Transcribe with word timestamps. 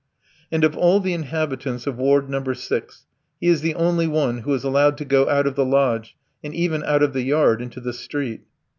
And 0.51 0.63
of 0.63 0.75
all 0.75 0.99
the 0.99 1.13
inhabitants 1.13 1.85
of 1.85 1.99
Ward 1.99 2.27
No. 2.27 2.41
6, 2.53 3.05
he 3.39 3.47
is 3.49 3.61
the 3.61 3.75
only 3.75 4.07
one 4.07 4.39
who 4.39 4.51
is 4.55 4.63
allowed 4.63 4.97
to 4.97 5.05
go 5.05 5.29
out 5.29 5.45
of 5.45 5.53
the 5.53 5.63
lodge, 5.63 6.15
and 6.43 6.55
even 6.55 6.83
out 6.85 7.03
of 7.03 7.13
the 7.13 7.21
yard 7.21 7.61
into 7.61 7.79
the 7.79 7.93
street. 7.93 8.41